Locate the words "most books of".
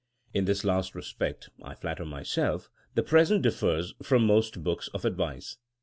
4.25-5.05